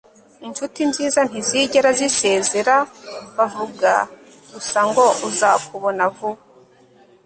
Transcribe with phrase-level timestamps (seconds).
[0.47, 2.75] inshuti nziza ntizigera zisezera
[3.37, 3.91] bavuga
[4.53, 6.41] gusa ngo uzakubona vuba